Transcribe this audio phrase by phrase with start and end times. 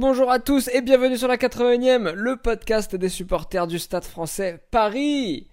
[0.00, 4.62] Bonjour à tous et bienvenue sur la 81ème, le podcast des supporters du Stade français
[4.70, 5.48] Paris.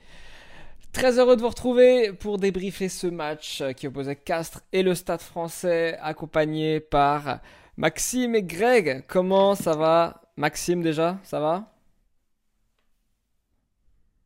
[0.93, 5.21] Très heureux de vous retrouver pour débriefer ce match qui opposait Castres et le Stade
[5.21, 7.39] français, accompagné par
[7.75, 9.03] Maxime et Greg.
[9.07, 11.73] Comment ça va Maxime déjà, ça va?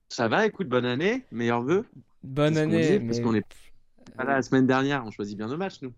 [0.09, 1.85] Ça va, écoute, bonne année, meilleurs vœux.
[2.23, 2.99] Bonne année.
[2.99, 3.45] dit, Parce mais qu'on est
[4.17, 5.93] pas là la semaine dernière, on choisit bien nos matchs, nous.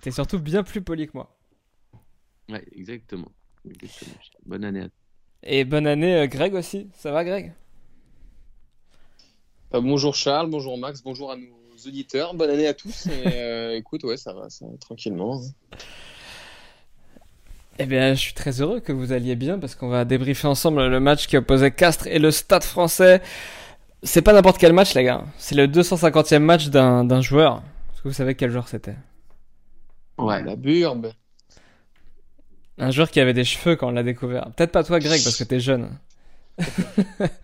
[0.00, 1.36] T'es surtout bien plus poli que moi.
[2.52, 3.28] Ouais, exactement.
[3.68, 4.12] Exactement.
[4.46, 4.88] Bonne année à
[5.42, 6.88] Et bonne année euh, Greg aussi.
[6.94, 7.52] Ça va Greg?
[9.74, 11.46] Euh, bonjour Charles, bonjour Max, bonjour à nos
[11.86, 13.06] auditeurs, bonne année à tous.
[13.06, 15.40] Et, euh, écoute, ouais, ça va, ça va tranquillement.
[15.40, 15.76] hein.
[17.78, 20.86] Eh bien, je suis très heureux que vous alliez bien parce qu'on va débriefer ensemble
[20.88, 23.22] le match qui opposait Castres et le Stade français.
[24.02, 25.24] C'est pas n'importe quel match, les gars.
[25.38, 27.62] C'est le 250e match d'un d'un joueur.
[27.92, 28.96] Est-ce que vous savez quel joueur c'était?
[30.18, 30.42] Ouais.
[30.42, 31.12] La burbe.
[32.78, 34.50] Un joueur qui avait des cheveux quand on l'a découvert.
[34.52, 35.90] Peut-être pas toi, Greg, parce que t'es jeune.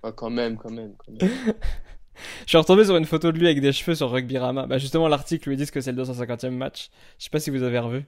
[0.03, 1.31] Ah, quand même, quand même, quand même.
[2.45, 4.67] Je suis retombé sur une photo de lui avec des cheveux sur Rugbyrama.
[4.67, 6.91] Bah, justement, l'article lui dit que c'est le 250e match.
[7.19, 8.05] Je sais pas si vous avez revu.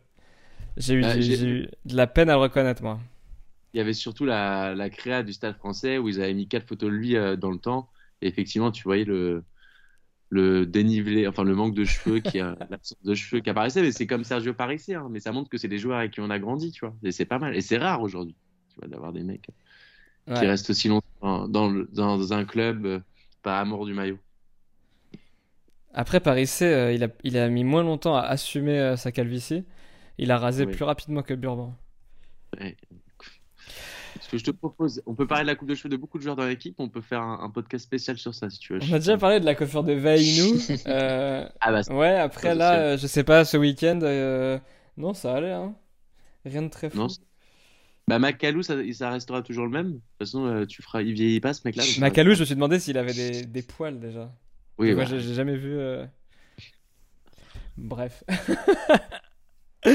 [0.76, 2.98] J'ai eu, Ah, j'ai- j'ai- j'ai eu de la peine à le reconnaître, moi.
[3.72, 6.66] Il y avait surtout la, la créa du Stade français où ils avaient mis quatre
[6.66, 7.88] photos de lui euh, dans le temps.
[8.20, 9.44] Et effectivement, tu voyais le,
[10.30, 12.38] le dénivelé, enfin le manque de cheveux, qui,
[12.70, 13.82] l'absence de cheveux qui apparaissait.
[13.82, 16.20] Mais c'est comme Sergio Parissé, hein, mais ça montre que c'est des joueurs avec qui
[16.20, 16.94] on a grandi, tu vois.
[17.02, 17.56] Et c'est pas mal.
[17.56, 18.36] Et c'est rare aujourd'hui,
[18.70, 19.48] tu vois, d'avoir des mecs
[20.34, 23.00] qui restent aussi longtemps dans, le- dans un club euh,
[23.42, 24.18] par amour du maillot.
[25.92, 29.12] Après, Paris C, euh, il, a, il a mis moins longtemps à assumer euh, sa
[29.12, 29.64] calvitie.
[30.18, 30.72] Il a rasé Oui.
[30.72, 31.74] plus rapidement que Burban.
[34.20, 36.18] Ce que je te propose, on peut parler de la coupe de cheveux de beaucoup
[36.18, 38.74] de joueurs dans l'équipe, on peut faire un, un podcast spécial sur ça si tu
[38.74, 38.80] veux.
[38.90, 40.60] On a déjà parlé de la coiffure de Vainu.
[40.86, 44.58] euh, Ah bah, ouais, après là, euh, je sais pas, ce week-end, euh,
[44.96, 45.74] non, ça allait, hein.
[46.44, 46.98] Rien de très fou.
[46.98, 47.06] non.
[48.08, 49.86] Bah Macalou, ça, ça restera toujours le même.
[49.88, 51.84] De toute façon, euh, tu feras, il vieillit pas ce mec-là.
[52.00, 54.32] Macalou, je me suis demandé s'il avait des, des poils déjà.
[54.78, 55.78] Oui, Moi, bah, j'ai j'ai jamais vu.
[57.76, 58.24] Bref.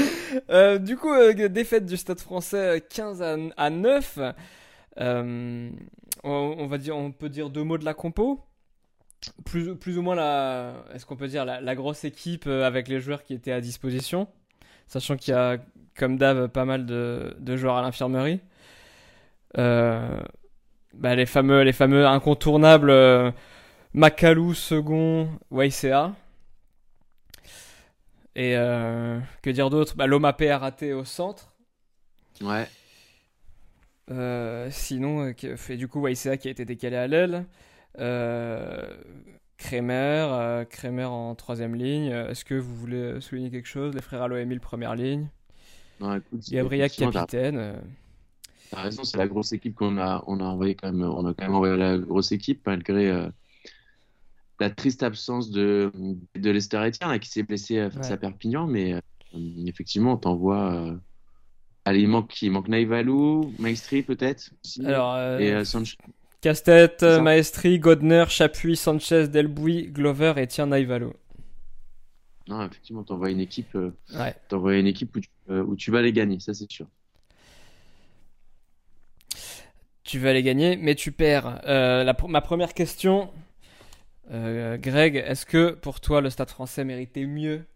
[0.50, 4.18] Euh, du coup, euh, défaite du Stade français euh, 15 à, à 9.
[4.98, 5.70] Euh,
[6.24, 8.40] on, va dire, on peut dire deux mots de la compo.
[9.44, 13.24] Plus, ou moins la, est-ce qu'on peut dire la, grosse équipe euh, avec les joueurs
[13.24, 14.28] qui étaient à disposition,
[14.86, 15.56] sachant qu'il y a
[15.96, 18.40] comme d'hab pas mal de, joueurs à l'infirmerie.
[19.58, 20.20] Euh,
[20.92, 23.30] bah, les fameux, les fameux incontournables euh,
[23.94, 26.12] Macalou second, YCA.
[28.36, 29.96] Et euh, que dire d'autre?
[29.96, 31.54] Bah, Lomapé a raté au centre.
[32.42, 32.68] ouais.
[34.08, 37.44] Euh, sinon, euh, fait du coup YCA qui a été décalé à l'aile.
[39.58, 42.10] Kremer, Kremer en troisième ligne.
[42.10, 43.94] Est-ce que vous voulez souligner quelque chose?
[43.94, 45.28] Les frères Alo Emile première ligne.
[45.98, 47.80] Non, écoute, c'est- Gabriel t'as- capitaine.
[48.70, 51.32] T'as raison, c'est la grosse équipe qu'on a, on a envoyé quand même, on a
[51.34, 53.28] quand même envoyé la grosse équipe malgré euh,
[54.60, 55.92] la triste absence de,
[56.34, 58.12] de Lester Etienne là, qui s'est blessé euh, face Ouais.
[58.14, 59.00] à Perpignan, mais euh,
[59.66, 60.72] effectivement, on t'envoie.
[60.74, 60.94] Euh...
[61.84, 62.46] Allez, il manque qui?
[62.46, 65.96] Il manque Naivalou, Maestri peut-être aussi, Alors, euh, et Sanchez.
[66.40, 67.02] Casse-tête.
[67.02, 71.14] Maestri, Godner, Chapuis, Sanchez, Delbouy, Glover et Tien Naivalo.
[72.48, 73.76] Non, effectivement, t'envoies une équipe,
[74.14, 74.34] Ouais.
[74.78, 76.86] une équipe où tu, où tu vas les gagner, ça c'est sûr.
[80.04, 81.60] Tu vas les gagner, mais tu perds.
[81.66, 83.28] Euh, la ma première question,
[84.30, 87.66] euh, Greg, est-ce que pour toi le Stade français méritait mieux?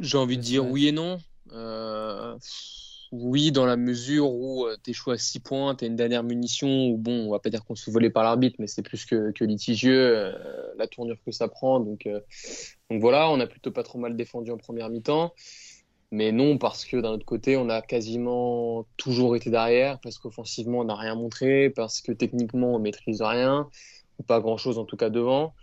[0.00, 0.72] J'ai envie de dire vrai.
[0.72, 1.18] oui et non.
[1.52, 2.36] Euh,
[3.12, 6.96] oui, dans la mesure où tu t'es à 6 points, t'as une dernière munition, ou
[6.98, 9.44] bon, on va pas dire qu'on se voler par l'arbitre, mais c'est plus que, que
[9.44, 10.32] litigieux, euh,
[10.76, 11.80] la tournure que ça prend.
[11.80, 12.20] Donc, euh,
[12.90, 15.32] donc voilà, on a plutôt pas trop mal défendu en première mi-temps.
[16.12, 20.80] Mais non, parce que d'un autre côté, on a quasiment toujours été derrière, parce qu'offensivement,
[20.80, 23.68] on n'a rien montré, parce que techniquement, on maîtrise rien,
[24.18, 25.54] ou pas grand-chose en tout cas devant.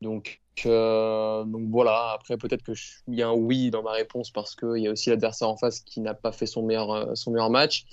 [0.00, 4.54] Donc, euh, donc voilà, après peut-être qu'il y a un oui dans ma réponse parce
[4.56, 7.32] qu'il y a aussi l'adversaire en face qui n'a pas fait son meilleur, euh, son
[7.32, 7.86] meilleur match.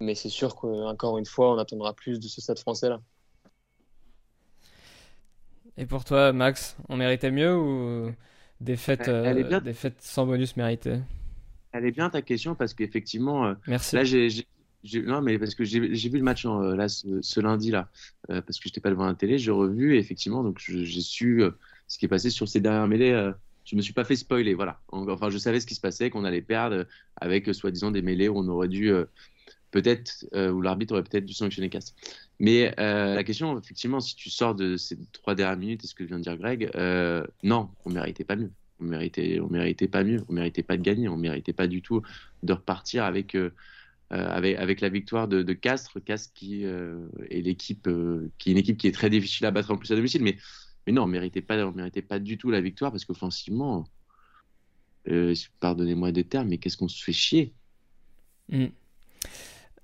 [0.00, 3.00] Mais c'est sûr qu'encore une fois, on attendra plus de ce stade français-là.
[5.76, 8.12] Et pour toi, Max, on méritait mieux ou
[8.60, 11.00] défaite, Elle- elle est euh, défaite sans bonus méritée
[11.72, 13.96] Elle est bien ta question parce qu'effectivement, euh, Merci.
[13.96, 14.28] Là, j'ai-
[15.04, 17.90] non, mais parce que j'ai, vu le match euh, là, ce, lundi là,
[18.30, 21.00] euh, parce que j'étais pas devant la télé, j'ai revu et effectivement, donc je- j'ai
[21.00, 21.50] su euh,
[21.88, 23.12] ce qui est passé sur ces dernières mêlées.
[23.12, 23.32] euh,
[23.64, 24.80] je me suis pas fait spoiler, voilà.
[24.88, 26.86] En- Enfin, je savais ce qui se passait, qu'on allait perdre
[27.16, 28.92] avec soi-disant des mêlées où on aurait dû
[29.72, 31.92] peut-être, où l'arbitre aurait peut-être dû sanctionner Castres.
[32.38, 36.04] Mais la question, effectivement, si tu sors de ces trois dernières minutes, et ce que
[36.04, 36.70] vient de dire Greg,
[37.42, 38.52] non, on méritait pas mieux.
[38.78, 40.22] On méritait, on méritait pas mieux.
[40.28, 41.08] On méritait pas de gagner.
[41.08, 42.02] On méritait pas du tout
[42.44, 43.36] de repartir avec,
[44.10, 46.00] avec, avec la victoire de, Castres.
[46.04, 47.06] Castres qui euh,
[47.86, 50.22] euh, qui est une équipe qui est très difficile à battre en plus à domicile.
[50.22, 50.36] Mais,
[50.92, 53.84] non, on méritait pas, méritait pas du tout la victoire parce qu'offensivement,
[55.08, 57.54] euh, pardonnez-moi des termes, mais qu'est-ce qu'on se fait chier?
[58.48, 58.66] Mm.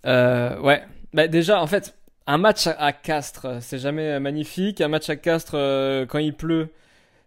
[0.07, 0.83] Euh, ouais.
[1.13, 1.97] Bah, déjà, en fait,
[2.27, 4.81] un match à- Castres, c'est jamais magnifique.
[4.81, 6.69] Un match à Castres, euh, quand il pleut,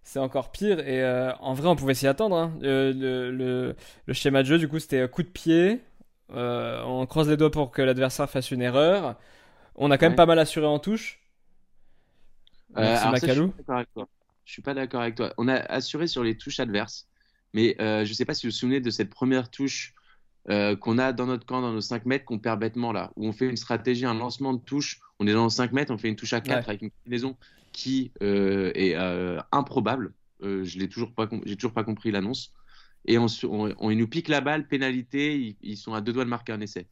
[0.03, 0.79] c'est encore pire.
[0.81, 2.35] Et euh, en vrai, on pouvait s'y attendre.
[2.37, 2.53] hein.
[2.63, 2.93] Euh,
[3.31, 3.75] le-
[4.07, 5.81] le schéma de jeu, du coup, c'était coup de pied.
[6.31, 9.15] Euh, on croise les doigts pour que l'adversaire fasse une erreur.
[9.75, 11.19] On a quand même pas mal assuré en touche.
[12.77, 14.07] Euh, ça, je suis pas d'accord avec toi.
[14.45, 15.33] Je suis pas d'accord avec toi.
[15.37, 17.07] On a assuré sur les touches adverses,
[17.53, 19.93] mais euh, je sais pas si vous vous souvenez de cette première touche
[20.49, 23.25] euh, qu'on a dans notre camp, dans nos 5 mètres, qu'on perd bêtement là, où
[23.27, 24.99] on fait une stratégie, un lancement de touche.
[25.19, 26.69] On est dans nos 5 mètres, on fait une touche à 4 Ouais.
[26.69, 27.35] avec une combinaison
[27.71, 28.95] qui euh, est
[29.51, 30.13] improbable.
[30.41, 32.53] Je l'ai toujours pas, j'ai toujours pas compris l'annonce.
[33.07, 36.01] Et on, se- on, on- ils nous piquent la balle, pénalité, ils, ils sont à
[36.01, 36.87] deux doigts de marquer un essai.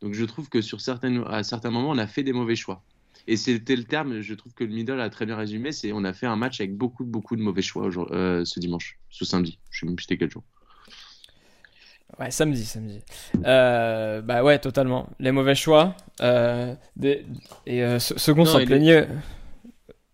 [0.00, 2.82] Donc je trouve que sur certaines, à certains moments, on a fait des mauvais choix.
[3.26, 6.04] Et c'était le terme, je trouve que le middle a très bien résumé, c'est on
[6.04, 9.58] a fait un match avec beaucoup, beaucoup de mauvais choix euh, ce dimanche, ce samedi.
[9.70, 10.42] Je sais même plus c'était quel jour.
[12.20, 13.00] Ouais, samedi, samedi.
[13.44, 15.08] Euh, bah ouais, totalement.
[15.18, 15.96] Les mauvais choix.
[16.20, 17.24] Euh, des-
[17.66, 19.08] Et euh, second s'en plaignait.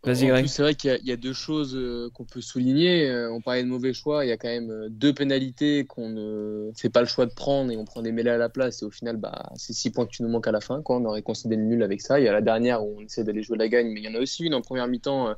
[0.03, 0.47] Vas-y, Greg.
[0.47, 3.11] c'est vrai qu'il y, y a deux choses euh, qu'on peut souligner.
[3.11, 4.25] Euh, on parlait de mauvais choix.
[4.25, 7.35] Il y a quand même euh, deux pénalités qu'on ne fait pas le choix de
[7.35, 8.81] prendre et on prend des mêlées à la place.
[8.81, 10.81] Et au final, bah, c'est six points qui nous manquent à la fin.
[10.81, 10.97] Quoi.
[10.97, 12.19] On aurait concédé le nul avec ça.
[12.19, 14.09] Il y a la dernière où on essaie d'aller jouer la gagne, mais il y
[14.09, 15.35] en a aussi une en première mi-temps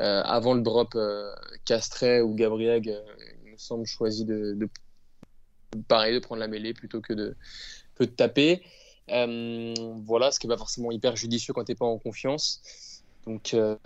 [0.00, 1.30] euh, avant le drop euh,
[1.66, 3.02] Castret ou Gabriel, euh,
[3.44, 4.68] il me semble, choisi de, de,
[5.88, 7.36] pareil, de prendre la mêlée plutôt que de,
[7.96, 8.62] que de taper.
[9.10, 9.74] Euh,
[10.04, 12.62] voilà, ce qui n'est pas forcément hyper judicieux quand tu n'es pas en confiance.
[13.26, 13.76] Donc, euh,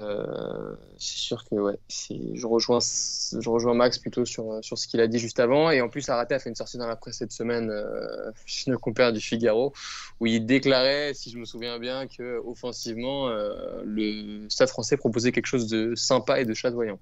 [0.99, 5.09] c'est sûr que ouais, je, rejoins, je rejoins Max plutôt sur, sur ce qu'il a
[5.09, 5.71] dit juste avant.
[5.71, 8.71] Et en plus, Arata a fait une sortie dans la presse cette semaine euh, chez
[8.71, 9.73] nos compères du Figaro
[10.21, 15.33] où il déclarait, si je me souviens bien, que offensivement, euh, le Stade français proposait
[15.33, 17.01] quelque chose de sympa et de chatoyant.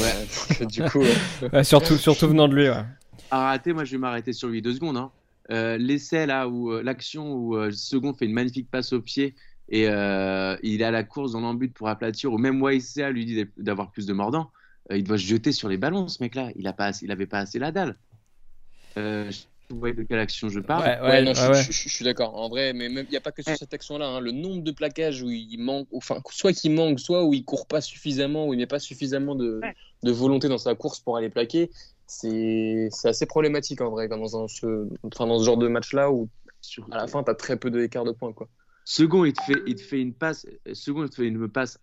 [0.00, 0.06] Ouais.
[0.06, 2.68] Euh, donc, du coup, euh, Ouais, surtout, surtout venant de lui.
[2.68, 2.84] Ouais.
[3.30, 4.96] À rater, moi je vais m'arrêter sur lui deux secondes.
[4.96, 5.10] Hein.
[5.50, 9.00] Euh, L'essai là, où euh, l'action où euh, le second fait une magnifique passe au
[9.00, 9.34] pied
[9.68, 13.24] et euh, il est à la course dans l'embut pour aplatir, ou même YCA lui
[13.26, 14.50] dit d'avoir plus de mordant,
[14.90, 16.50] euh, il doit se jeter sur les ballons ce mec là.
[16.56, 17.96] Il, a pas assez- il avait pas assez la dalle.
[18.98, 19.30] Euh,
[19.68, 21.62] vous voyez de quelle action je parle Ouais, Ouais, ouais, non, ouais, je, ouais.
[21.62, 22.36] je- je- je suis d'accord.
[22.36, 24.06] En vrai, mais il n'y a pas que sur cette action-là.
[24.06, 24.20] hein.
[24.20, 27.66] Le nombre de plaquages où il manque, enfin, soit qu'il manque, soit où il court
[27.66, 29.60] pas suffisamment, où il met pas suffisamment de,
[30.04, 31.70] de volonté dans sa course pour aller plaquer,
[32.06, 36.28] c'est assez problématique en vrai, dans, un, ce, enfin, dans ce genre de match-là où
[36.92, 38.32] à la fin, tu as très peu d'écart de points.
[38.32, 38.48] Quoi.
[38.88, 39.42] Second, il te
[39.82, 40.46] fait, une passe.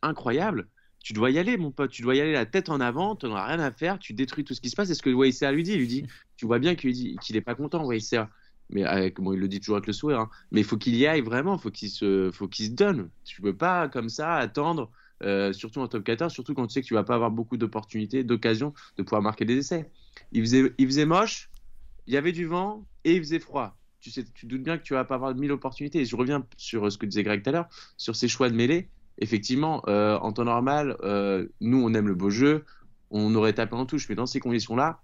[0.01, 0.69] Incroyable.
[1.03, 1.91] Tu dois y aller, mon pote.
[1.91, 3.15] Tu dois y aller la tête en avant.
[3.17, 3.99] Tu n'en as rien à faire.
[3.99, 4.87] Tu détruis tout ce qui se passe.
[4.87, 5.73] C'est ce que YCA lui dit.
[5.73, 6.05] Il lui dit,
[6.37, 8.29] tu vois bien qu'il dit qu'il est pas content, YCA.
[8.69, 10.19] Mais avec, bon, il le dit toujours avec le sourire.
[10.21, 10.29] hein.
[10.51, 11.57] Mais il faut qu'il y aille vraiment.
[11.57, 13.11] Faut qu'il se, faut qu'il se donne.
[13.25, 14.91] Tu peux pas comme ça attendre.
[15.23, 17.57] euh, surtout en top 14, surtout quand tu sais que tu vas pas avoir beaucoup
[17.57, 19.91] d'opportunités, d'occasions de pouvoir marquer des essais.
[20.31, 21.49] Il faisait moche,
[22.07, 23.77] il y avait du vent et il faisait froid.
[24.03, 25.99] Tu sais, tu doutes bien que tu vas pas avoir mille opportunités.
[26.01, 28.55] Et je reviens sur ce que disait Greg tout à l'heure, sur ses choix de
[28.55, 28.89] mêlée.
[29.17, 32.65] Effectivement, euh, en temps normal, euh, nous, on aime le beau jeu,
[33.11, 34.99] on aurait tapé en touche, mais dans ces conditions-là,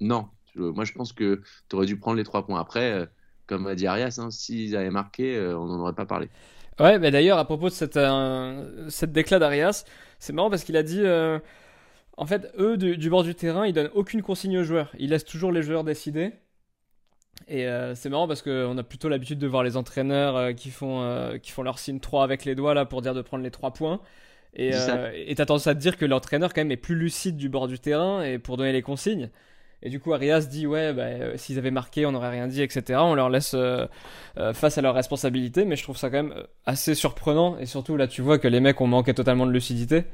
[0.00, 0.28] non.
[0.54, 2.58] Moi, je pense que tu aurais dû prendre les trois points.
[2.58, 3.06] Après, euh,
[3.46, 6.30] comme a dit Arias, hein, s'ils avaient marqué, on n'en aurait pas parlé.
[6.78, 7.98] Ouais, mais d'ailleurs, à propos de cette,
[8.88, 9.84] cette déclat d'Arias,
[10.18, 11.02] c'est marrant parce qu'il a dit.
[12.16, 14.94] en fait, eux, du, du bord du terrain, ils donnent aucune consigne aux joueurs.
[14.98, 16.32] Ils laissent toujours les joueurs décider.
[17.48, 20.70] Et euh, c'est marrant parce qu'on a plutôt l'habitude de voir les entraîneurs euh, qui,
[20.70, 23.42] font, euh, qui font leur signe 3 avec les doigts là pour dire de prendre
[23.42, 24.00] les 3 points.
[24.54, 27.36] Et euh, et t'as tendance à te dire que l'entraîneur quand même est plus lucide
[27.36, 29.30] du bord du terrain et pour donner les consignes.
[29.82, 32.60] Et du coup, Arias dit ouais, bah, euh, s'ils avaient marqué, on n'aurait rien dit,
[32.60, 32.98] etc.
[33.02, 33.56] On leur laisse
[34.52, 36.34] face à leurs responsabilités, mais je trouve ça quand même
[36.66, 37.58] assez surprenant.
[37.58, 40.04] Et surtout là, tu vois que les mecs ont manqué totalement de lucidité,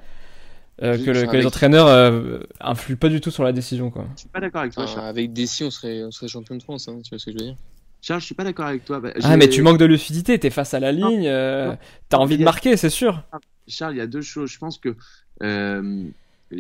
[0.83, 4.06] euh, que, le- que les entraîneurs euh, influent pas du tout sur la décision, quoi.
[4.16, 5.06] Je suis pas d'accord avec toi, Charles.
[5.06, 7.37] avec Dessy, on serait, on serait champion de France, hein, tu vois ce que je
[7.38, 7.56] veux dire
[8.02, 9.00] Charles, je suis pas d'accord avec toi.
[9.00, 11.75] Bah, Ah, mais tu manques de lucidité, t'es face à la ligne, euh,
[12.09, 13.23] t'as envie de marquer, c'est sûr.
[13.66, 14.50] Charles, il y a deux choses.
[14.50, 14.95] Je pense que.
[15.42, 16.04] euh,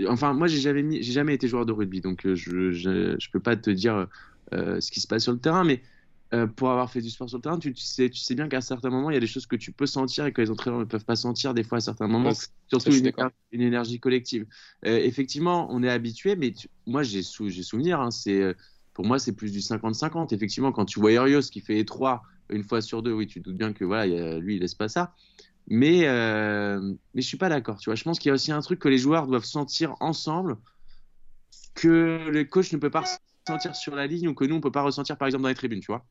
[0.08, 3.16] enfin, moi, j'ai jamais, mis- j'ai jamais été joueur de rugby, donc euh, je, je,
[3.18, 4.08] je peux pas te dire
[4.54, 5.82] euh, ce qui se passe sur le terrain, mais
[6.34, 8.48] euh, pour avoir fait du sport sur le terrain, tu, tu sais, tu sais bien
[8.48, 10.50] qu'à certains moments, il y a des choses que tu peux sentir et que les
[10.50, 12.34] entraîneurs ne peuvent pas sentir des fois à certains moments, Ouais,
[12.68, 13.12] surtout une,
[13.52, 14.46] énergie collective.
[14.86, 18.40] Euh, effectivement, on est habitué, mais tu- moi, j'ai sou- souvenir, hein, c'est.
[18.40, 18.54] euh,
[18.92, 20.32] Pour moi, c'est plus du 50-50.
[20.32, 23.40] Effectivement, quand tu vois Erios qui fait les trois une fois sur deux, oui, tu
[23.40, 25.14] te doutes bien que voilà, il y a- lui, il laisse pas ça.
[25.68, 26.80] Mais, euh,
[27.14, 27.94] mais je suis pas d'accord, tu vois.
[27.96, 30.56] Je pense qu'il y a aussi un truc que les joueurs doivent sentir ensemble
[31.74, 33.04] que le coach ne peut pas
[33.46, 35.54] ressentir sur la ligne ou que nous, on peut pas ressentir, par exemple, dans les
[35.54, 36.06] tribunes, tu vois.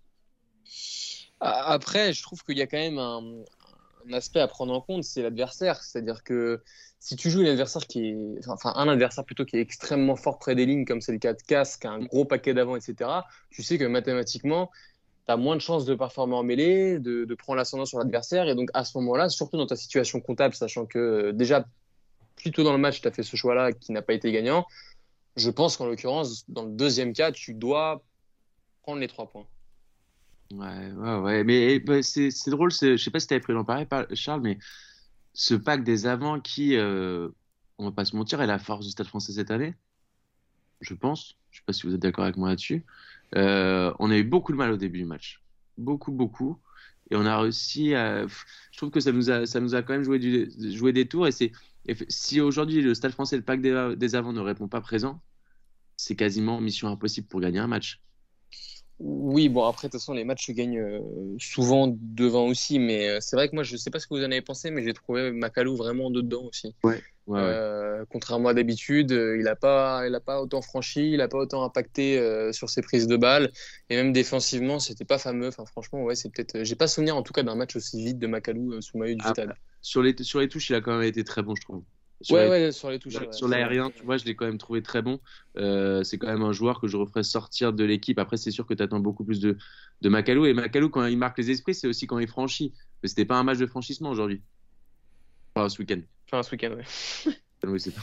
[1.41, 3.23] Après, je trouve qu'il y a quand même un,
[4.13, 5.81] aspect à prendre en compte, c'est l'adversaire.
[5.81, 6.61] C'est-à-dire que
[6.99, 10.37] si tu joues un adversaire qui est, enfin un adversaire plutôt qui est extrêmement fort
[10.39, 13.09] près des lignes, comme c'est le cas de a un gros paquet d'avant, etc.,
[13.49, 14.71] tu sais que mathématiquement,
[15.27, 18.47] tu as moins de chances de performer en mêlée, de, de prendre l'ascendant sur l'adversaire.
[18.47, 21.65] Et donc à ce moment-là, surtout dans ta situation comptable, sachant que euh, déjà,
[22.35, 24.65] plus tôt dans le match, tu as fait ce choix-là qui n'a pas été gagnant,
[25.35, 28.03] je pense qu'en l'occurrence, dans le deuxième cas, tu dois
[28.83, 29.47] prendre les trois points.
[30.55, 31.43] Ouais, ouais, ouais.
[31.43, 33.53] Mais bah, c'est drôle, je sais pas si tu avais pris
[33.87, 34.57] par- Charles, mais
[35.33, 37.29] ce pack des avants qui, euh,
[37.77, 39.75] on va pas se mentir, est la force du Stade français cette année,
[40.81, 41.35] je pense.
[41.51, 42.85] Je sais pas si vous êtes d'accord avec moi là-dessus.
[43.35, 45.41] Euh, on a eu beaucoup de mal au début du match.
[45.77, 46.59] Beaucoup, beaucoup.
[47.11, 48.25] Et on a réussi à.
[48.27, 51.07] Je trouve que ça nous a, ça nous a quand même joué, du, joué des
[51.07, 51.27] tours.
[51.27, 51.51] Et c'est,
[52.09, 55.21] si aujourd'hui le Stade français, le pack des, des avants ne répond pas présent,
[55.97, 58.01] c'est quasiment mission impossible pour gagner un match.
[58.99, 60.99] Oui, bon, après, de toute façon, les matchs se gagnent euh,
[61.37, 64.21] souvent devant aussi, mais euh, c'est vrai que moi, je sais pas ce que vous
[64.21, 66.73] en avez pensé, mais j'ai trouvé Macalou vraiment dedans aussi.
[66.83, 67.39] Ouais, ouais.
[67.41, 71.39] Euh, contrairement à d'habitude, il a pas, il a pas autant franchi, il a pas
[71.39, 73.51] autant impacté euh, sur ses prises de balles,
[73.89, 75.49] et même défensivement, c'était pas fameux.
[75.49, 78.17] Enfin, franchement, ouais, c'est peut-être, j'ai pas souvenir en tout cas d'un match aussi vite
[78.17, 79.53] de Macalou euh, sous maillot du Ah, stade.
[79.81, 81.83] Sur les, sur les touches, il a quand même été très bon, je trouve.
[82.21, 83.13] Sur Ouais, les- ouais, sur les touches.
[83.13, 85.19] sur- ouais, sur c'est l'aérien, tu vois, je l'ai quand même trouvé très bon.
[85.57, 88.17] Euh, c'est quand même un joueur que je referais sortir de l'équipe.
[88.19, 89.57] Après, c'est sûr que tu attends beaucoup plus de,
[90.01, 90.45] de Macalou.
[90.45, 92.73] Et Macalou, quand il marque les esprits, c'est aussi quand il franchit.
[93.03, 94.41] Mais c'était pas un match de franchissement aujourd'hui.
[95.55, 95.99] Enfin, ce week-end.
[96.27, 96.83] Enfin, ce week-end, ouais.
[97.65, 98.01] Oui, c'est pas-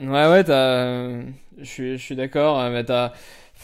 [0.00, 1.20] Ouais, ouais, t'as...
[1.58, 3.12] Je suis, je suis d'accord, mais t'as...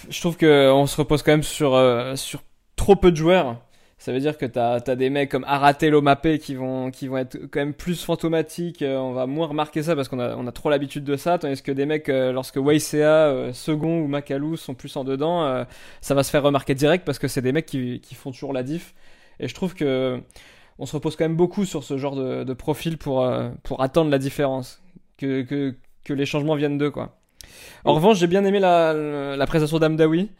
[0.08, 2.42] Je trouve que on se repose quand même sur, euh, sur
[2.76, 3.60] trop peu de joueurs.
[4.00, 7.18] Ça veut dire que t'as, t'as des mecs comme Arate Lomapé qui vont, qui vont
[7.18, 8.80] être quand même plus fantomatiques.
[8.80, 11.36] euh, On va moins remarquer ça parce qu'on a, on a trop l'habitude de ça.
[11.36, 15.44] Tandis que des mecs, euh, lorsque Waisea, euh, Second ou Makalou sont plus en dedans,
[15.44, 15.64] euh,
[16.00, 18.54] ça va se faire remarquer direct parce que c'est des mecs qui, qui font toujours
[18.54, 18.94] la diff.
[19.38, 20.18] Et je trouve que
[20.78, 23.82] on se repose quand même beaucoup sur ce genre de, de profil pour, euh, pour
[23.82, 24.82] attendre la différence.
[25.18, 27.18] Que, que, que les changements viennent d'eux, quoi.
[27.84, 30.30] En revanche, j'ai bien aimé la, la prestation d'Amdawi.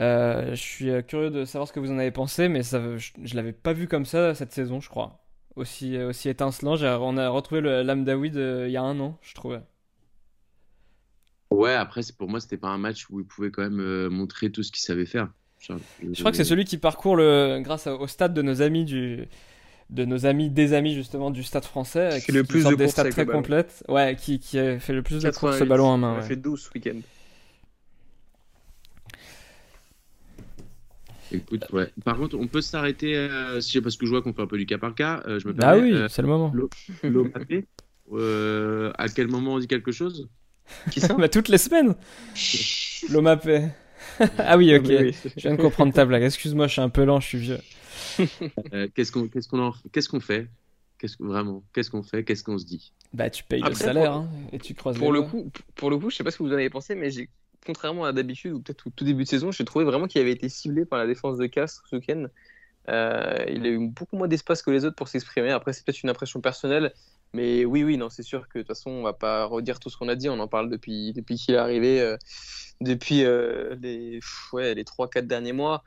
[0.00, 2.96] Euh, je suis euh, curieux de savoir ce que vous en avez pensé, mais ça,
[2.96, 5.22] je, je l'avais pas vu comme ça cette saison, je crois.
[5.56, 6.76] Aussi, euh, aussi étincelant.
[7.02, 9.60] On a retrouvé le- l'Amdawi de- il y a un an, je trouvais.
[11.50, 14.08] Ouais, après, c'est- pour moi, c'était pas un match où il pouvait quand même euh,
[14.08, 15.28] montrer tout ce qu'il savait faire.
[15.58, 15.74] Je
[16.20, 19.28] crois que c'est celui qui parcourt le, grâce au stade de nos amis du,
[19.90, 22.76] de nos amis, des amis justement du stade français, Qui fait le plus de des
[22.84, 23.84] courses stats très complètes.
[23.88, 25.68] Ouais, qui, qui a fait le plus de courses 88.
[25.68, 26.14] ballon en main.
[26.14, 27.00] On a fait 12 ce week-end.
[31.32, 31.88] Écoute, ouais.
[32.04, 34.58] Par contre, on peut s'arrêter, euh, si, parce que je vois qu'on fait un peu
[34.58, 35.22] du cas par cas.
[35.26, 36.52] euh, je me Bah permets, oui, euh, c'est le moment.
[37.04, 37.66] Lomapé,
[38.12, 40.28] euh, à quel moment on dit quelque chose?
[40.90, 41.14] Qui ça?
[41.18, 41.94] Bah, toutes les semaines.
[43.10, 43.68] L'Omapé.
[44.38, 44.84] ah oui, ok.
[44.88, 45.14] Oui, oui.
[45.36, 46.22] Je viens de comprendre ta blague.
[46.22, 47.58] Excuse-moi, je suis un peu lent, je suis vieux.
[48.72, 50.48] Euh, Qu'est-ce qu'on qu'est-ce qu'on en- qu'est-ce qu'on fait?
[50.98, 52.24] Qu'est-ce que vraiment Qu'est-ce qu'on fait?
[52.24, 52.92] Qu'est-ce qu'on se dit?
[53.12, 55.50] Bah, tu payes le Après, salaire pour- hein, et tu croises Pour les le coup,
[55.74, 57.28] pour le coup, je sais pas ce que vous en avez pensé, mais j'ai,
[57.64, 60.32] contrairement à d'habitude ou peut-être au tout début de saison, j'ai trouvé vraiment qu'il avait
[60.32, 62.26] été ciblé par la défense de Castres ce week-end.
[62.88, 65.50] Euh, il a eu beaucoup moins d'espace que les autres pour s'exprimer.
[65.50, 66.92] Après, c'est peut-être une impression personnelle,
[67.34, 69.90] mais oui, oui, non, c'est sûr que de toute façon, on va pas redire tout
[69.90, 70.28] ce qu'on a dit.
[70.28, 72.16] On en parle depuis depuis qu'il est arrivé, euh,
[72.80, 74.20] depuis euh, les
[74.52, 75.84] ouais les trois quatre derniers mois.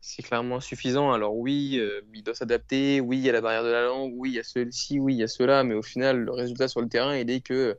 [0.00, 1.12] C'est clairement insuffisant.
[1.12, 1.80] Alors oui,
[2.14, 3.00] il doit s'adapter.
[3.00, 4.12] Oui, il y a la barrière de la langue.
[4.14, 5.00] Oui, il y a celle-ci.
[5.00, 5.64] Oui, il y a cela.
[5.64, 7.76] Mais au final, le résultat sur le terrain, il est que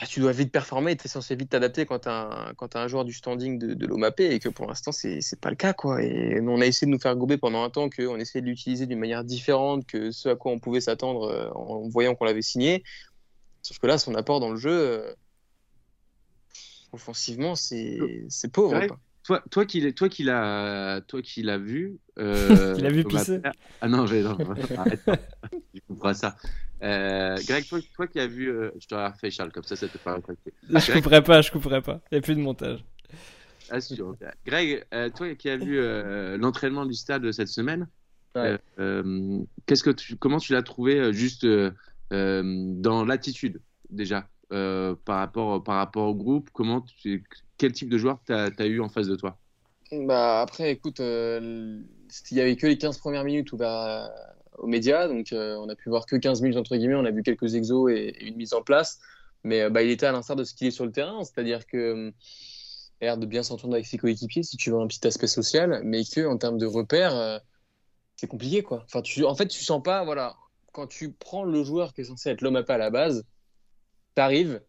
[0.00, 3.04] bah, tu dois vite performer, tu es censé vite t'adapter quand tu as, un joueur
[3.04, 5.72] du standing de, de l'OMAP et que pour l'instant, c'est c'est pas le cas.
[5.72, 6.02] Quoi.
[6.02, 8.86] Et on a essayé de nous faire gober pendant un temps qu'on essayait de l'utiliser
[8.86, 12.42] d'une manière différente que ce à quoi on pouvait s'attendre euh, en voyant qu'on l'avait
[12.42, 12.82] signé.
[13.62, 15.14] Sauf que là, son apport dans le jeu, euh,
[16.92, 18.74] offensivement, c'est c'est pauvre.
[18.76, 18.88] Ouais.
[18.88, 18.98] quoi.
[19.24, 21.98] Toi, toi qui l'as- toi qui l'as, toi qui l'as vu.
[22.16, 23.40] Euh, Qui l'a vu Thomas pisser.
[23.80, 24.04] Ah non, non,
[24.78, 25.16] arrête pas.
[25.74, 26.36] Je comprends ça.
[26.84, 29.88] Euh, Greg, toi, toi qui as vu, euh, je te refais Charles, comme ça, ça
[29.88, 30.52] te fera rétracter.
[30.68, 32.00] Je couperai pas, je couperai pas.
[32.10, 32.84] Il n'y a plus de montage.
[33.70, 34.14] Assure.
[34.46, 37.88] Greg, euh, toi qui as vu euh, l'entraînement du stade cette semaine,
[38.36, 38.58] Ouais.
[39.66, 41.46] qu'est-ce que tu, comment tu l'as trouvé juste
[42.10, 43.60] dans l'attitude
[43.90, 46.50] déjà euh, par rapport par rapport au groupe?
[46.52, 47.24] Comment tu,
[47.58, 49.38] quel type de joueur t'as as eu en face de toi?
[49.92, 51.80] Bah après, écoute, euh,
[52.30, 54.10] il y avait que les 15 premières minutes ouvertes
[54.58, 57.10] aux médias, donc euh, on a pu voir que 15 minutes entre guillemets, on a
[57.10, 59.00] vu quelques exos et, et une mise en place,
[59.44, 61.66] mais euh, bah, il était à l'instar de ce qu'il est sur le terrain, c'est-à-dire
[61.66, 62.10] que euh,
[63.00, 65.82] a l'air de bien s'entendre avec ses coéquipiers, si tu veux un petit aspect social,
[65.84, 67.38] mais que en termes de repères, euh,
[68.16, 68.82] c'est compliqué, quoi.
[68.84, 70.36] Enfin, tu, en fait, tu sens pas, voilà,
[70.72, 73.24] quand tu prends le joueur qui est censé être l'homme à pas à la base,
[74.14, 74.62] t'arrives,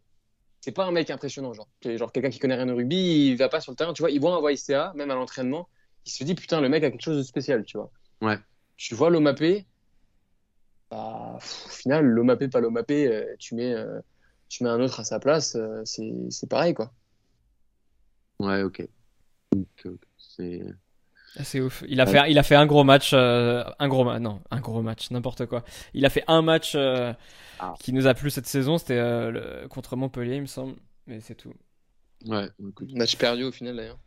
[0.59, 3.47] c'est pas un mec impressionnant, genre, genre quelqu'un qui connaît rien au rugby, il va
[3.47, 5.69] pas sur le terrain, tu vois, il voit un YCA, même à l'entraînement,
[6.05, 7.91] il se dit, putain, le mec a quelque chose de spécial, tu vois.
[8.21, 8.37] Ouais.
[8.75, 9.65] Tu vois paix,
[10.91, 12.05] bah, pff, au final,
[12.37, 13.99] paix, pas paix, euh, tu mets, euh,
[14.49, 16.93] tu mets un autre à sa place, euh, c'est c'est pareil, quoi.
[18.39, 18.87] Ouais, ok.
[20.17, 20.61] C'est.
[21.37, 21.83] Ah, C'est ouf.
[21.87, 24.59] Il a fait, il a fait un gros match, euh, un gros match, non, un
[24.61, 25.63] gros match, n'importe quoi.
[25.93, 27.13] Il a fait un match euh,
[27.59, 27.73] Ah.
[27.79, 29.31] qui nous a plu cette saison, c'était euh,
[29.63, 30.75] le- contre Montpellier, il me semble,
[31.07, 31.53] mais c'est tout.
[32.25, 32.93] Ouais, écoute.
[32.93, 33.99] Match perdu au final, d'ailleurs.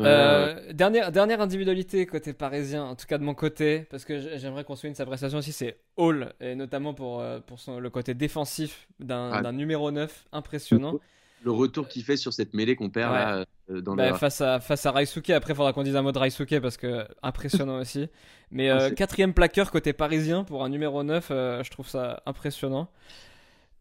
[0.00, 4.64] Euh, dernière, dernière individualité côté parisien, en tout cas de mon côté, parce que j'aimerais
[4.64, 8.12] qu'on souligne sa prestation aussi, c'est Hall, et notamment pour, euh, pour son, le côté
[8.14, 9.52] défensif d'un Ah.
[9.52, 10.98] numéro 9 impressionnant.
[11.44, 13.18] le retour qu'il fait sur cette mêlée qu'on perd Ouais.
[13.18, 14.16] là euh, dans Bah, le.
[14.16, 16.78] face à face à Raisuke, après il faudra qu'on dise un mot de Raisuke parce
[16.78, 18.08] que impressionnant aussi.
[18.50, 22.22] Mais Ah, euh, quatrième plaqueur côté parisien pour un numéro 9, euh, je trouve ça
[22.24, 22.88] impressionnant.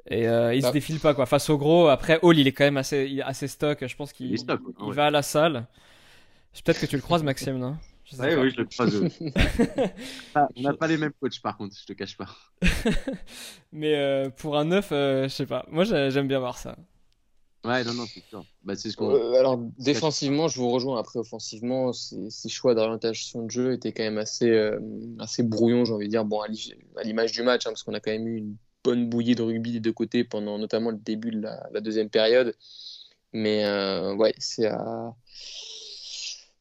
[0.09, 0.73] Et euh, il se Bah.
[0.73, 1.25] défile pas quoi.
[1.25, 3.07] Face au gros, après Hall il est quand même assez,
[3.47, 3.87] stock.
[3.87, 4.37] Je pense qu'il Il
[4.85, 5.65] il va à la salle.
[6.63, 7.77] Peut-être que tu le croises Maxime, non?
[8.05, 8.41] Je sais Ouais, pas.
[8.41, 9.03] oui, je le croise.
[10.35, 12.27] Ah, on n'a pas les mêmes coachs par contre, je te cache pas.
[13.71, 15.65] Mais euh, pour un 9, euh, je sais pas.
[15.69, 16.75] Moi j'ai- j'aime bien voir ça.
[17.65, 18.43] Ouais, non, non, c'est sûr.
[18.63, 19.09] Bah, c'est ce qu'on.
[19.15, 20.99] Euh, alors, défensivement, je vous rejoins.
[20.99, 24.79] Après, offensivement, ses, ses choix d'orientation de jeu étaient quand même assez, euh,
[25.19, 26.25] assez brouillons, j'ai envie de dire.
[26.25, 28.57] Bon, à l'i- à l'image du match, hein, parce qu'on a quand même eu une
[28.83, 32.09] bonne bouillie de rugby des deux côtés pendant notamment le début de la, la deuxième
[32.09, 32.53] période.
[33.31, 35.15] Mais euh, ouais, c'est à,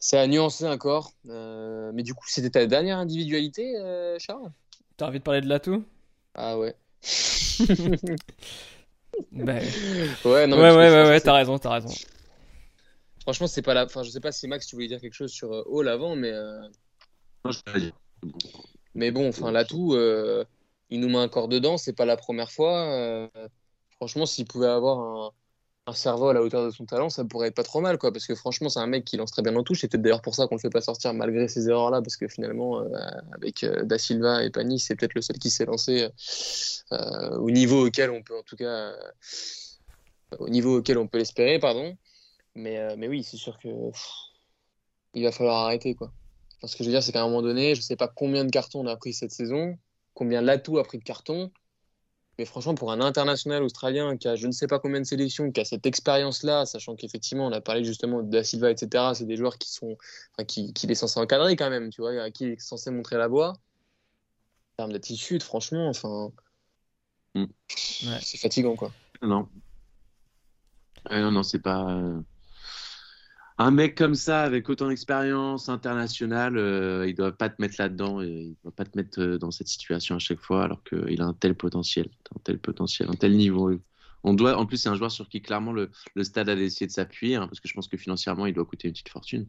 [0.05, 1.13] c'est à nuancer encore.
[1.29, 4.51] Euh, mais du coup, c'était ta dernière individualité, euh, Charles?
[4.97, 5.85] T'as envie de parler de l'atout
[6.35, 6.75] Ah ouais.
[9.31, 9.55] bah,
[10.25, 11.95] Ouais, non, Ouais, mais ouais, ouais, ouais, t'as raison, t'as raison.
[13.23, 13.85] Franchement, c'est pas la.
[13.85, 16.17] Enfin, je sais pas si Max, tu voulais dire quelque chose sur euh, Hall avant,
[16.17, 16.33] mais.
[16.33, 16.61] euh,
[17.45, 17.61] Non, je.
[18.95, 20.45] Mais bon, enfin, l'atout, euh,
[20.91, 22.83] il nous met un corps dedans, c'est pas la première fois.
[22.91, 23.29] euh,
[23.93, 25.31] franchement, s'il pouvait avoir un,
[25.87, 28.13] un cerveau à la hauteur de son talent, ça pourrait être pas trop mal, quoi.
[28.13, 29.81] Parce que franchement, c'est un mec qui lance très bien en touche.
[29.81, 32.29] C'est peut-être d'ailleurs pour ça qu'on le fait pas sortir malgré ces erreurs-là, parce que
[32.29, 32.89] finalement, euh,
[33.35, 36.09] avec euh, Da Silva et Pani, c'est peut-être le seul qui s'est lancé
[36.93, 38.93] euh, au niveau auquel on peut, en tout cas,
[40.39, 41.97] au niveau auquel on peut l'espérer, pardon.
[42.55, 43.69] Mais, mais oui, c'est sûr que
[45.15, 46.13] il va falloir arrêter, quoi.
[46.65, 48.51] Ce que je veux dire, c'est qu'à un moment donné, je sais pas combien de
[48.51, 49.77] cartons on a pris cette saison,
[50.15, 51.51] combien l'atout a pris de cartons,
[52.43, 55.53] mais franchement, pour un international australien qui a je ne sais pas combien de sélections,
[55.53, 59.27] qui a cette expérience-là, sachant qu'effectivement, on a parlé justement de Da Silva, etc., c'est
[59.27, 59.97] des joueurs qui sont,
[60.33, 62.91] enfin, qui, qu'il est censé encadrer quand même, tu vois, à qui il est censé
[62.91, 63.51] montrer la voie.
[63.51, 66.33] En termes d'attitude, franchement, enfin,
[67.35, 67.45] Mm.
[67.45, 68.19] Ouais.
[68.21, 68.93] c'est fatigant, quoi.
[69.23, 69.49] Non.
[71.11, 72.03] Euh, non, non, c'est pas.
[73.63, 78.21] Un mec comme ça, avec autant d'expérience internationale, euh, il doit pas te mettre là-dedans,
[78.21, 81.21] et il doit pas te mettre euh, dans cette situation à chaque fois, alors qu'il
[81.23, 83.71] a un tel potentiel, un tel potentiel, un tel niveau.
[84.25, 86.89] On doit, en plus, c'est un joueur sur qui clairement le, le stade a décidé
[86.89, 89.47] de s'appuyer, hein, parce que je pense que financièrement, il doit coûter une petite fortune.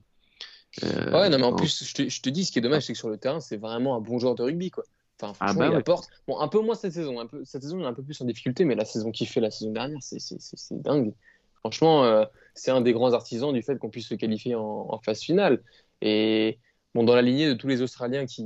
[0.83, 2.83] Euh, Ouais, non, mais en plus, je te, je te dis, ce qui est dommage,
[2.85, 4.83] c'est que sur le terrain, c'est vraiment un bon joueur de rugby, quoi.
[5.21, 5.77] Enfin, Ah franchement, bah il ouais.
[5.77, 6.09] apporte.
[6.27, 7.19] Bon, un peu moins cette saison.
[7.19, 9.27] Un peu, cette saison, il est un peu plus en difficulté, mais la saison qu'il
[9.27, 10.19] fait la saison dernière, c'est
[10.81, 11.13] dingue.
[11.61, 14.99] Franchement, euh, c'est un des grands artisans du fait qu'on puisse se qualifier en, en
[15.01, 15.63] phase finale.
[16.01, 16.59] Et
[16.93, 18.45] bon, dans la lignée de tous les Australiens qui,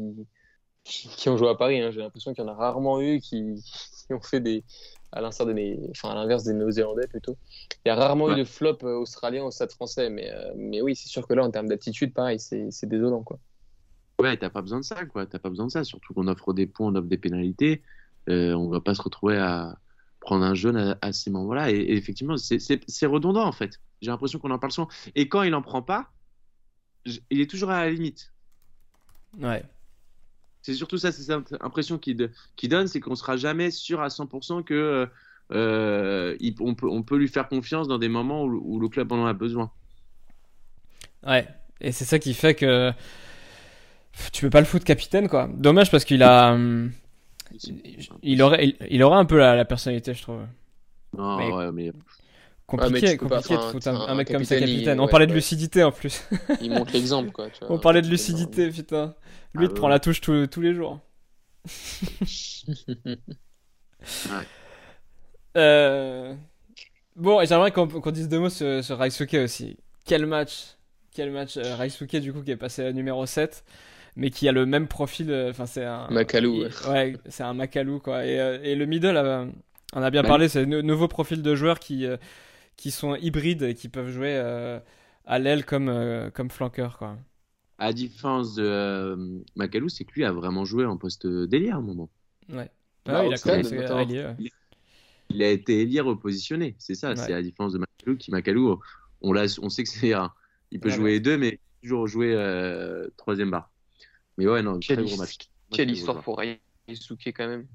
[0.83, 3.19] qui, qui ont joué à Paris, hein, j'ai l'impression qu'il y en a rarement eu
[3.19, 3.55] qui,
[4.07, 4.63] qui ont fait des.
[5.13, 7.37] À l'instar des, enfin, à l'inverse des Néo-Zélandais plutôt.
[7.85, 8.33] Il y a rarement Ouais.
[8.33, 11.33] eu de flop euh, australien au stade français, mais, euh, mais oui, c'est sûr que
[11.33, 13.39] là, en termes d'attitude, pareil, c'est c'est désolant, quoi.
[14.19, 15.25] Ouais, t'as pas besoin de ça, quoi.
[15.27, 15.83] T'as pas besoin de ça.
[15.83, 17.83] Surtout qu'on offre des points, on offre des pénalités.
[18.29, 19.77] Euh, on va pas se retrouver à
[20.19, 21.71] prendre un jeune à, à ces moments-là.
[21.71, 23.79] Et, et effectivement, c'est redondant, en fait.
[24.01, 24.89] J'ai l'impression qu'on en parle souvent.
[25.15, 26.11] Et quand il en prend pas,
[27.29, 28.31] il est toujours à la limite.
[29.39, 29.63] Ouais.
[30.61, 32.17] C'est surtout ça, c'est cette impression qu'il
[32.63, 35.05] donne, c'est qu'on sera jamais sûr à 100% que euh,
[35.53, 38.89] euh, il- on, peut, on peut lui faire confiance dans des moments où, où le
[38.89, 39.71] club en a besoin.
[41.25, 41.47] Ouais,
[41.81, 42.91] et c'est ça qui fait que
[44.33, 45.49] tu peux pas le foutre capitaine quoi.
[45.53, 46.91] Dommage parce qu'il a, hum,
[48.23, 50.41] il aurait, il, il aurait un peu la, la personnalité, je trouve.
[51.17, 51.91] Non, Mais- ouais, mais
[52.67, 55.01] Compliqué, compliqué de foutre un, un- un mec un comme ça capitaine, il-.
[55.01, 55.37] On ouais, parlait de ouais.
[55.37, 56.23] lucidité en plus.
[56.61, 57.49] Il montre l'exemple, quoi.
[57.49, 57.71] tu vois.
[57.75, 59.15] On parlait de lucidité, putain.
[59.53, 59.79] Lui, Ah il te ouais.
[59.79, 60.99] prend la touche tous- tous les jours.
[65.55, 66.35] Euh,
[67.15, 69.77] Bon, et j'aimerais qu'on qu'on dise deux mots sur, sur Raisuke aussi.
[70.05, 70.77] Quel match
[71.13, 73.63] Quel match euh, Raisuke, du coup, qui est passé à numéro 7,
[74.15, 75.31] mais qui a le même profil.
[75.31, 76.07] euh, Enfin, c'est un.
[76.11, 78.23] Macalou, il- Ouais, c'est un Macalou, quoi.
[78.25, 79.17] Et, euh, et le middle,
[79.93, 82.05] on a bien parlé, c'est le nouveau profil de joueur qui.
[82.77, 84.79] Qui sont hybrides et qui peuvent jouer euh,
[85.25, 86.97] à l'aile comme, euh, comme flanqueur.
[86.97, 87.17] Quoi.
[87.79, 91.77] À différence de euh, Macalou, c'est que lui a vraiment joué en poste d'ailier à
[91.77, 92.11] un moment.
[92.49, 92.69] Ouais.
[93.05, 93.99] Bah, Ouais, il a Oxlade, commencé à notamment.
[93.99, 94.37] allier, ouais.
[95.29, 97.15] Il a été ailier repositionné, c'est ça.
[97.15, 97.15] Ouais.
[97.15, 98.79] C'est à la différence de Macalou, qui Macalou,
[99.21, 100.33] on, l'a- on sait que c'est un-
[100.71, 103.71] il peut Ouais, jouer deux, mais toujours jouer euh, troisième barre.
[104.37, 105.37] Mais ouais, non, Quelle très gros match.
[105.69, 107.67] Quelle histoire pour Ryosuke quand même.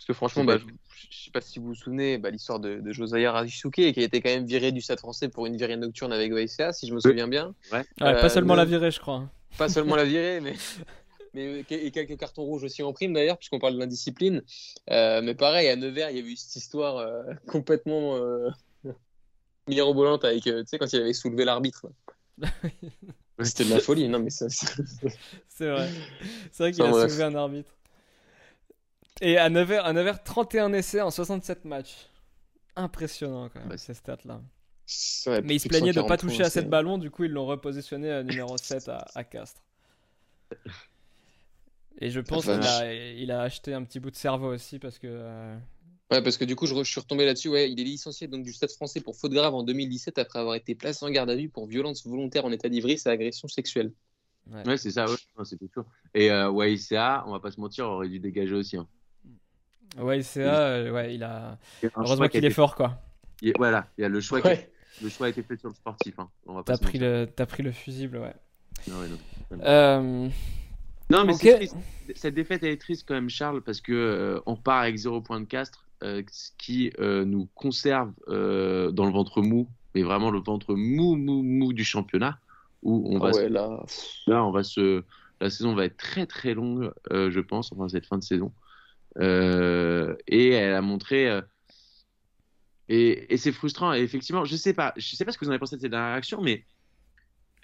[0.00, 0.64] Parce que franchement, bah, je
[1.10, 4.02] je sais pas si vous vous souvenez, bah, l'histoire de, de Josiah Ryosuke qui a
[4.02, 6.94] été quand même viré du Stade français pour une virée nocturne avec OSCA, si je
[6.94, 7.54] me souviens bien.
[7.70, 9.16] Ouais, Euh, pas seulement le- la virée, je crois.
[9.16, 9.30] hein.
[9.58, 10.54] Pas seulement la virée, mais,
[11.34, 14.42] mais et quelques cartons rouges aussi en prime d'ailleurs, puisqu'on parle de l'indiscipline.
[14.90, 18.48] Euh, mais pareil, à Nevers, il y avait eu cette histoire euh, complètement euh,
[19.68, 21.86] mirobolante avec, euh, tu sais, quand il avait soulevé l'arbitre.
[23.42, 24.48] C'était de la folie, non mais ça.
[24.48, 24.66] ça-
[25.48, 25.88] C'est vrai.
[26.52, 27.70] C'est vrai qu'il a soulevé un arbitre.
[29.20, 32.08] Et à Nevers, à Nevers, 31 essais en 67 matchs.
[32.76, 34.40] Impressionnant quand même, Bah, ces stats-là.
[35.26, 37.24] ouais, Mais il se plaignait de 140 pas toucher à cette c'est- ballon, du coup
[37.24, 39.62] ils l'ont repositionné à numéro 7 à, à Castres.
[42.00, 44.98] Et je pense qu'il a, il a acheté un petit bout de cerveau aussi parce
[44.98, 45.06] que.
[45.08, 45.56] euh,
[46.10, 47.48] Ouais, parce que du coup, je, suis retombé là-dessus.
[47.48, 50.56] Ouais, il est licencié donc du Stade français pour faute grave en 2017 après avoir
[50.56, 53.92] été placé en garde à vue pour violence volontaire en état d'ivresse et agression sexuelle.
[54.50, 55.84] Ouais, c'est ça, ouais, c'est tout sûr.
[56.14, 58.76] Et euh, ouais, ICA, on va pas se mentir, aurait dû dégager aussi.
[58.76, 58.88] Hein.
[59.98, 61.58] Ouais, CA, euh, ouais, il a.
[61.96, 62.98] Heureusement qu'il est été- fort quoi.
[63.42, 64.48] il Voilà, il y a le choix, qui
[65.02, 66.14] le choix a été fait sur le sportif.
[66.18, 66.28] Hein.
[66.64, 67.26] T'as pris, le...
[67.34, 68.34] t'as pris le fusible, ouais.
[68.88, 69.58] Non, ouais, non.
[69.64, 70.28] Euh,
[71.10, 71.68] Non, mais c'est.
[72.14, 75.20] Cette défaite elle est triste quand même, Charles, parce que euh, on part avec 0
[75.22, 80.02] point de Castres, euh, ce qui euh, nous conserve euh, dans le ventre mou, mais
[80.02, 82.38] vraiment le ventre mou, mou, mou du championnat,
[82.82, 83.84] où on va Ah se- ouais, là.
[84.26, 85.02] là, on va se,
[85.40, 88.52] la saison va être très très longue, euh, je pense, enfin cette fin de saison.
[89.18, 91.28] Euh, et elle a montré.
[91.30, 91.42] euh,
[92.88, 93.92] et, et c'est frustrant.
[93.94, 95.80] Et effectivement, je sais pas, je sais pas ce que vous en avez pensé de
[95.80, 96.64] cette dernière action, mais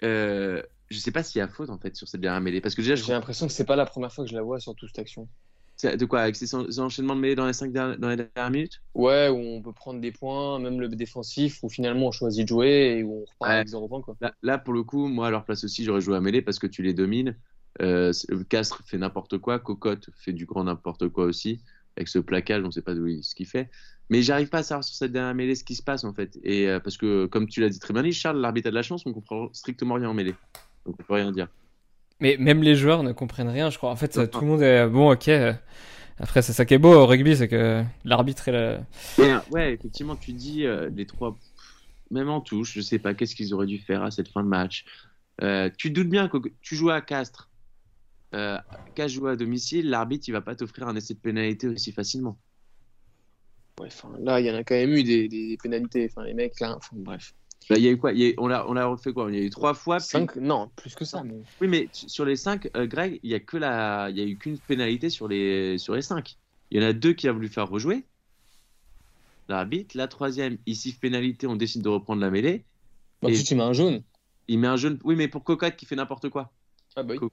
[0.03, 2.75] euh, je sais pas s'il y a faute en fait sur cette dernière mêlée, parce
[2.75, 4.59] que déjà, je J'ai l'impression que c'est pas la première fois que je la vois
[4.59, 5.27] sur toute cette action.
[5.83, 8.15] De quoi Avec ces, en- ces enchaînements de mêlées dans les, cinq dernières, dans les
[8.15, 8.81] dernières minutes?
[8.95, 12.47] Ouais, où on peut prendre des points, même le défensif, où finalement on choisit de
[12.47, 13.55] jouer et où on repart Ouais.
[13.57, 14.01] avec 0 points.
[14.01, 14.15] Quoi.
[14.19, 16.57] là, là, pour le coup, moi, à leur place aussi, j'aurais joué à mêlée parce
[16.57, 17.37] que tu les domines.
[17.81, 18.11] Euh,
[18.49, 21.61] Castres fait n'importe quoi, Cocotte fait du grand n'importe quoi aussi.
[21.95, 23.69] Avec ce plaquage, on sait pas d'où il- ce qu'il fait.
[24.09, 26.37] Mais j'arrive pas à savoir sur cette dernière mêlée ce qui se passe en fait.
[26.43, 28.83] Et euh, parce que, comme tu l'as dit très bien, Charles, l'arbitre a de la
[28.83, 30.35] chance, on comprend strictement rien en mêlée.
[30.85, 31.47] Donc on peut rien dire.
[32.19, 33.91] Mais même les joueurs ne comprennent rien, je crois.
[33.91, 35.27] En fait, tout le monde est bon, ok.
[35.27, 35.53] euh,
[36.19, 38.79] Après, c'est ça qui est beau au rugby, c'est que l'arbitre est.
[39.19, 41.37] Mais, euh, ouais, effectivement, tu dis euh, les trois,
[42.09, 44.47] même en touche, je sais pas qu'est-ce qu'ils auraient dû faire à cette fin de
[44.47, 44.85] match.
[45.43, 47.46] Euh, tu te doutes bien que tu joues à Castres,
[48.33, 48.57] euh,
[48.95, 52.37] Castres joue à domicile, l'arbitre il va pas t'offrir un essai de pénalité aussi facilement.
[53.79, 56.09] Ouais, enfin, là, il y en a quand même eu des, des, des pénalités.
[56.09, 57.35] Enfin, les mecs, là, enfin, bref.
[57.69, 58.11] Là, il y a eu quoi?
[58.13, 59.29] Y a On l'a, refait quoi?
[59.29, 59.97] Il y a eu trois fois.
[59.97, 61.21] puis- Cinq, non, plus que ça.
[61.23, 61.35] Mais...
[61.61, 64.25] Oui, mais sur les cinq, euh, Greg, il y a que la, il y a
[64.25, 66.37] eu qu'une pénalité sur les, sur les cinq.
[66.71, 68.05] Il y en a deux qui a voulu faire rejouer.
[69.47, 72.65] L'arbitre, la troisième, ici pénalité, on décide de reprendre la mêlée.
[73.21, 74.01] Bah, Et- tu mets un jaune.
[74.47, 76.51] Il met un jeune, oui, mais pour Cocotte qui fait n'importe quoi.
[76.95, 77.27] Ah, bah oui.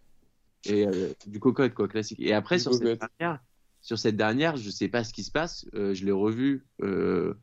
[0.66, 3.40] Et euh, du cocotte quoi classique et après sur cette dernière
[3.82, 7.34] sur cette dernière je sais pas ce qui se passe euh, je l'ai revu euh,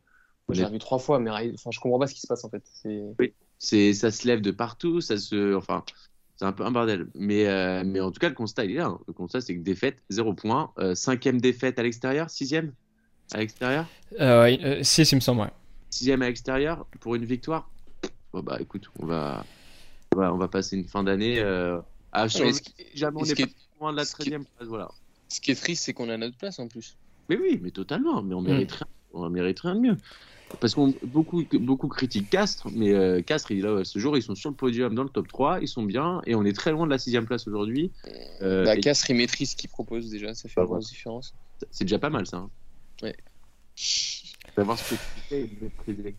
[0.54, 2.62] j'ai revu trois fois, mais enfin, je comprends pas ce qui se passe en fait.
[2.74, 3.02] C'est...
[3.58, 5.86] c'est ça se lève de partout ça se enfin
[6.36, 8.76] c'est un peu un bordel mais euh, mais en tout cas le constat il est
[8.76, 9.00] là hein.
[9.08, 12.74] le constat c'est que défaite zéro point Euh, cinquième défaite à l'extérieur sixième
[13.34, 13.86] à l'extérieur?
[14.20, 15.52] Euh, ouais, euh, si, il me semble, ouais.
[15.90, 17.72] sixième à l'extérieur pour une victoire?
[18.34, 19.46] Bon bah écoute on va
[20.14, 21.80] on va, on va passer une fin d'année euh,
[22.14, 22.54] mais surveiller.
[22.54, 24.90] ce qui- jamais on n'est pas est- loin de la ce qui- 13e place voilà
[25.30, 26.98] Ce qui est triste, c'est qu'on a notre place en plus.
[27.30, 28.22] Mais oui, mais totalement.
[28.22, 29.98] Mais on mérite rien, on mérite rien de mieux.
[30.60, 34.36] Parce qu'on beaucoup beaucoup critiquent Castres, mais euh, Castres, il, là, ce jour, ils sont
[34.36, 36.86] sur le podium dans le top 3, ils sont bien, et on est très loin
[36.86, 37.90] de la sixième place aujourd'hui.
[38.42, 40.90] Euh, bah, et Castres, il maîtrise ce qu'il propose déjà, ça fait Bah, une grosse
[40.90, 41.34] différence.
[41.72, 42.38] c'est déjà pas mal ça.
[42.38, 42.50] hein.
[43.02, 43.16] Ouais.
[44.54, 46.16] Savoir ce que tu fais et maîtriser.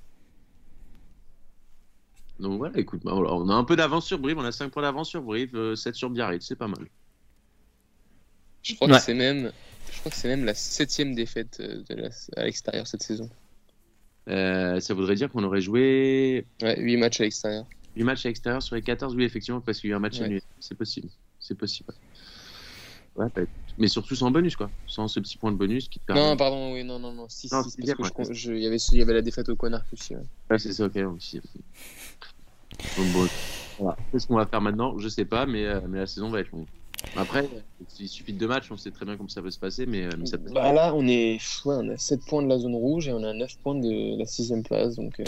[2.42, 4.82] Donc voilà, écoute, bah, on a un peu d'avance sur Brive, on a 5 points
[4.82, 6.88] d'avance sur Brive, euh, 7 sur Biarritz, c'est pas mal.
[8.64, 8.94] Je crois Ouais.
[8.96, 9.52] que c'est même,
[9.92, 13.30] je crois que c'est même la septième défaite euh, de la- à l'extérieur cette saison.
[14.28, 17.64] Euh, ça voudrait dire qu'on aurait joué Ouais, 8 matchs à l'extérieur.
[17.96, 20.00] 8 matchs à l'extérieur sur les 14, oui, effectivement, parce qu'il y a eu un
[20.00, 20.24] match Ouais.
[20.24, 20.42] annulé.
[20.58, 21.08] C'est possible.
[21.38, 21.92] C'est possible.
[23.16, 23.42] Ouais, bah,
[23.78, 24.70] mais surtout sans bonus, quoi.
[24.86, 26.22] Sans ce petit point de bonus qui te permet.
[26.22, 27.76] Non, pardon, oui, non, non, non, 6, Non, parce
[28.10, 30.14] que je je- il y avait, il y avait la défaite au Connard aussi.
[30.14, 30.22] ouais.
[30.50, 30.96] Ouais, c'est ça, ok.
[31.14, 31.40] aussi.
[32.96, 33.26] Donc, bon,
[33.78, 33.96] voilà.
[34.10, 34.98] Qu'est-ce qu'on va faire maintenant?
[34.98, 36.66] Je sais pas, mais, euh, mais la saison va être longue.
[37.16, 37.48] Après,
[37.98, 40.04] il suffit de deux matchs, on sait très bien comment ça peut se passer, mais,
[40.04, 41.34] euh, mais ça peut- Bah là, on est,
[41.66, 44.18] ouais, on a 7 points de la zone rouge et on a 9 points de
[44.18, 44.94] la 6 place.
[44.96, 45.24] Donc, euh,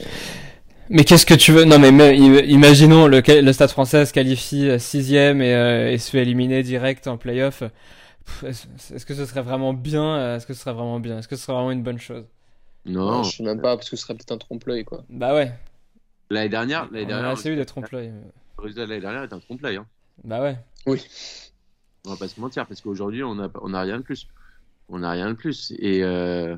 [0.90, 1.64] Mais qu'est-ce que tu veux?
[1.64, 6.10] Non, mais imaginons le, le Stade français se qualifie euh, sixième et, euh, et se
[6.10, 7.62] fait éliminer direct en playoff.
[8.42, 10.16] Est-ce que ce serait vraiment bien?
[10.16, 11.18] Euh, Est-ce que ce serait vraiment bien?
[11.18, 12.24] Est-ce que ce serait vraiment une bonne chose?
[12.86, 15.04] Non, je sais même pas parce que ce serait peut-être un trompe-l'œil quoi.
[15.08, 15.52] Bah ouais.
[16.30, 18.12] l'année dernière, l'année On a dernière, assez eu des trompe-l'œil.
[18.58, 19.76] le résultat de l'année dernière est un trompe-l'œil.
[19.76, 19.86] Hein.
[20.22, 20.56] Bah ouais.
[22.06, 24.28] On va pas se mentir, parce qu'aujourd'hui, on n'a on a rien de plus.
[24.90, 25.72] On n'a rien de plus.
[25.78, 26.56] Et, euh,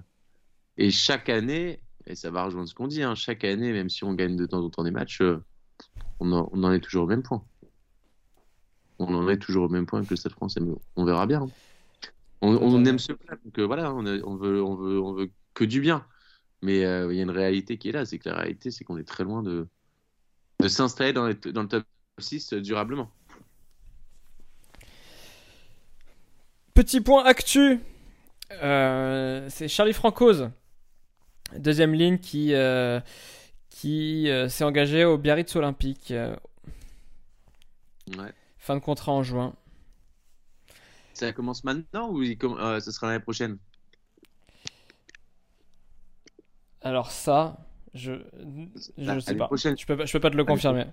[0.79, 4.05] et chaque année, et ça va rejoindre ce qu'on dit, hein, chaque année, même si
[4.05, 5.43] on gagne de temps en temps des matchs, euh,
[6.21, 7.45] on, en, on en est toujours au même point.
[8.99, 11.43] On en est toujours au même point que le Stade français, mais on verra bien.
[11.43, 11.51] hein.
[12.43, 15.13] On, on aime ce club, donc euh, voilà, on, a- on veut, on, veut, on
[15.15, 16.07] veut que du bien.
[16.63, 18.85] Mais euh, il y a une réalité qui est là, c'est que la réalité, c'est
[18.85, 19.67] qu'on est très loin de,
[20.61, 21.85] de s'installer dans, dans le top
[22.19, 23.11] 6 durablement.
[26.75, 27.81] Petit point actu.
[28.53, 30.51] Euh, c'est Charlie Francoz,
[31.59, 33.01] deuxième ligne qui euh,
[33.71, 36.11] qui euh, s'est engagé au Biarritz Olympique.
[36.11, 36.35] euh,
[38.17, 38.33] Ouais.
[38.59, 39.55] fin de contrat en juin.
[41.15, 43.59] Ça commence maintenant ou il euh, ça sera l'année prochaine?
[46.83, 47.57] Alors ça,
[47.95, 48.13] je
[48.97, 49.47] je Ah, sais pas.
[49.47, 49.77] prochaine.
[49.79, 50.85] Je peux je peux pas te le confirmer.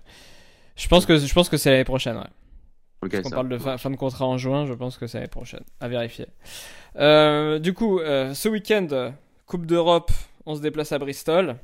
[0.76, 2.18] Je pense que je pense que c'est l'année prochaine.
[2.18, 3.10] Ouais.
[3.10, 5.28] Parce ça parle de fin, fin de contrat en juin, je pense que c'est l'année
[5.30, 5.64] prochaine.
[5.82, 6.28] À vérifier.
[6.96, 9.14] Euh, du coup, euh, ce week-end,
[9.46, 10.12] Coupe d'Europe,
[10.46, 11.56] on se déplace à Bristol.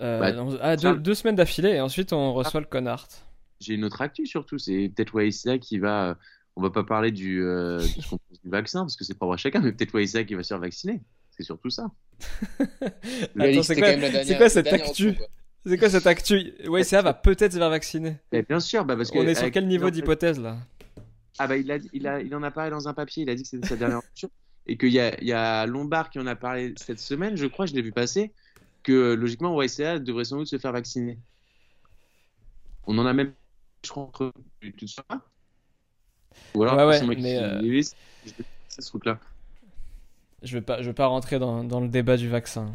[0.00, 3.06] Euh, Bah, on- ah, deux, deux semaines d'affilée et ensuite on reçoit le Connard.
[3.60, 6.16] J'ai une autre actu surtout, c'est peut-être qui va.
[6.56, 9.14] On va pas parler du, euh, de ce qu'on pense du vaccin parce que c'est
[9.14, 11.00] propre à chacun, mais peut-être Waïssa qui va se faire vacciner.
[11.30, 11.90] C'est surtout ça.
[12.58, 15.14] C'est quoi, dernière- cette actu.
[15.66, 16.52] C'est quoi cette actu
[17.02, 18.16] va peut-être se faire vacciner.
[18.32, 20.56] Et bien sûr, bah parce que On est sur quel niveau d'hypothèse là?
[21.38, 23.34] Ah bah il, a, il, a, il en a parlé dans un papier, il a
[23.34, 24.30] dit que c'était sa dernière option.
[24.66, 27.66] Et qu'il y a, y a Lombard qui en a parlé cette semaine, je crois,
[27.66, 28.32] je l'ai vu passer,
[28.82, 31.18] que euh, logiquement YCA devrait sans doute se faire vacciner.
[32.86, 33.32] On en a même,
[33.84, 34.32] je crois, entre.
[34.60, 35.22] Te souviens
[36.54, 37.96] Ou alors Ouais, ouais, moi qui mais, suis euh, nihiliste,
[38.26, 38.32] je
[38.68, 39.18] ce truc-là.
[40.42, 42.72] Je vais pas, je vais pas rentrer dans, dans le débat du vaccin.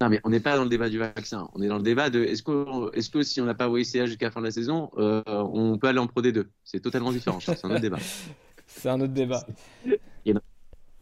[0.00, 1.48] Non, mais on n'est pas dans le débat du vaccin.
[1.54, 4.06] On est dans le débat de est-ce que, est que si on n'a pas YCA
[4.06, 7.12] jusqu'à la fin de la saison, euh, on peut aller en Pro D2 C'est totalement
[7.12, 7.40] différent.
[7.40, 7.98] C'est un autre débat.
[8.68, 9.44] C'est un autre débat.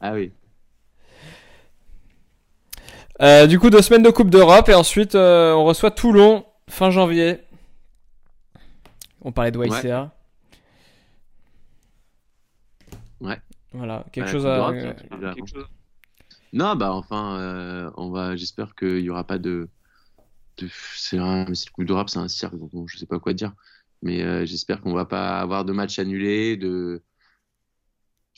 [0.01, 0.33] Ah oui.
[3.23, 6.91] Euh, du coup, deux semaines de Coupe d'Europe et ensuite euh, on reçoit Toulon fin
[6.91, 7.41] janvier.
[9.23, 10.13] On parlait de YCA.
[13.21, 13.41] Ouais.
[13.73, 14.69] Voilà, quelque chose à.
[14.69, 14.95] euh,
[16.53, 18.37] Non, bah enfin, euh, on va.
[18.37, 19.69] J'espère qu'il y aura pas de.
[20.59, 20.69] de...
[20.95, 21.47] C'est un...
[21.55, 23.53] c'est le Coupe d'Europe, c'est un cirque, donc je sais pas quoi dire.
[24.03, 27.03] Mais euh, j'espère qu'on va pas avoir de matchs annulés, de.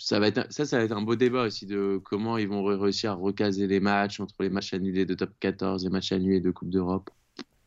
[0.00, 2.48] Ça va être un- ça, ça va être un beau débat aussi de comment ils
[2.48, 6.12] vont réussir à recaser les matchs entre les matchs annulés de top 14 et matchs
[6.12, 7.10] annulés de Coupe d'Europe.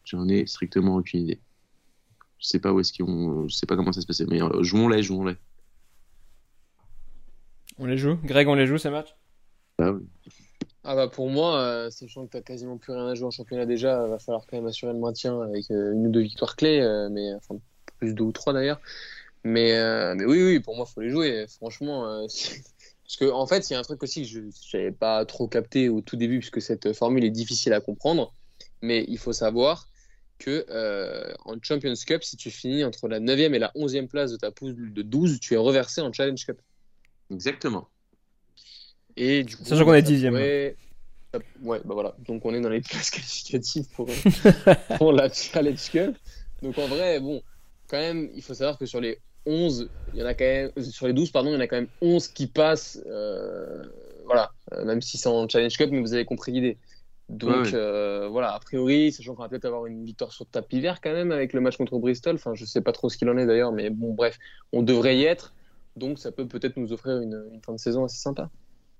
[0.06, 1.42] J'en ai strictement aucune idée.
[2.40, 4.42] Je sais pas où est-ce qu'ils vont, je sais pas comment ça se passait, mais
[4.42, 5.36] euh, jouons-les, jouons-les.
[7.78, 8.18] On les joue?
[8.24, 9.16] Greg, on les joue ces matchs?
[9.78, 10.02] Bah oui.
[10.84, 13.66] Ah bah pour moi, euh, sachant que t'as quasiment plus rien à jouer en championnat
[13.66, 16.80] déjà, va falloir quand même assurer le maintien avec euh, une ou deux victoires clés,
[16.82, 17.56] euh, mais enfin
[18.00, 18.80] plus deux ou trois d'ailleurs.
[19.44, 21.46] Mais, euh, mais oui, oui, pour moi, faut les jouer.
[21.48, 22.22] Franchement, euh,
[23.04, 25.48] parce que en fait, il y a un truc aussi que je n'avais pas trop
[25.48, 28.34] capté au tout début, puisque cette formule est difficile à comprendre.
[28.82, 29.88] Mais il faut savoir
[30.40, 34.32] que euh, en Champions Cup, si tu finis entre la 9e et la 11e place
[34.32, 36.60] de ta poule de 12, tu es reversé en Challenge Cup.
[37.32, 37.88] Exactement.
[39.18, 40.34] Et du coup, Sachant qu'on est ça dixième.
[40.34, 40.76] pourrait-
[41.34, 42.16] ça- Ouais, bah voilà.
[42.20, 44.08] Donc on est dans les places qualificatives pour,
[44.98, 46.16] pour la Challenge Cup.
[46.62, 47.42] Donc en vrai, bon,
[47.88, 50.72] quand même, il faut savoir que sur les 11, il y en a quand même,
[50.78, 53.84] euh, sur les 12, pardon, il y en a quand même 11 qui passent, euh,
[54.26, 56.78] voilà, Euh, même si c'est en Challenge Cup, mais vous avez compris l'idée.
[57.30, 61.00] Donc Ouais, voilà, a priori, sachant qu'on va peut-être avoir une victoire sur tapis vert
[61.02, 62.36] quand même avec le match contre Bristol.
[62.36, 64.38] Enfin, je sais pas trop ce qu'il en est d'ailleurs, mais bon, bref,
[64.74, 65.54] on devrait y être.
[65.96, 68.50] Donc ça peut peut-être nous offrir une, une fin de saison assez sympa.